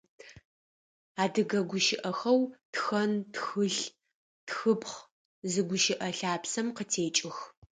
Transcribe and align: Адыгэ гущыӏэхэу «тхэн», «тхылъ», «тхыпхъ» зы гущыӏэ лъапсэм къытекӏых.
Адыгэ 1.23 1.59
гущыӏэхэу 1.69 2.41
«тхэн», 2.73 3.11
«тхылъ», 3.33 3.79
«тхыпхъ» 4.47 4.97
зы 5.51 5.61
гущыӏэ 5.67 6.09
лъапсэм 6.17 6.67
къытекӏых. 6.75 7.37